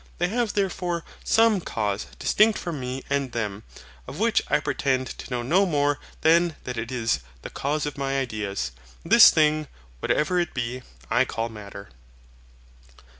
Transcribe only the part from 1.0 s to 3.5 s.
SOME cause distinct from me and